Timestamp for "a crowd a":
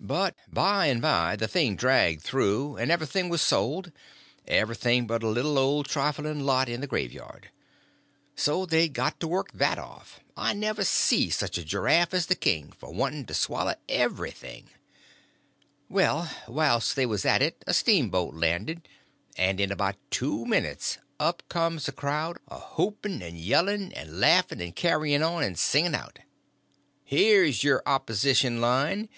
21.86-22.60